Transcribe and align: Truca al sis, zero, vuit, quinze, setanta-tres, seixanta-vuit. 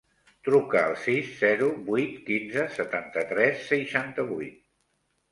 Truca 0.45 0.79
al 0.83 0.93
sis, 1.01 1.27
zero, 1.41 1.67
vuit, 1.89 2.15
quinze, 2.29 2.63
setanta-tres, 2.77 3.61
seixanta-vuit. 3.73 4.57